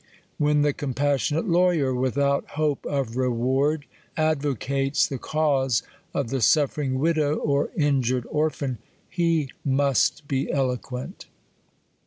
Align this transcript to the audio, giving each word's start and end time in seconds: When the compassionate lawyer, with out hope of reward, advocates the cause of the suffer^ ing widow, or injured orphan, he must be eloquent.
When 0.39 0.63
the 0.63 0.73
compassionate 0.73 1.47
lawyer, 1.47 1.93
with 1.93 2.17
out 2.17 2.47
hope 2.57 2.87
of 2.87 3.17
reward, 3.17 3.85
advocates 4.17 5.05
the 5.05 5.19
cause 5.19 5.83
of 6.11 6.29
the 6.31 6.37
suffer^ 6.37 6.83
ing 6.83 6.97
widow, 6.97 7.35
or 7.35 7.69
injured 7.77 8.25
orphan, 8.31 8.79
he 9.07 9.51
must 9.63 10.27
be 10.27 10.51
eloquent. 10.51 11.27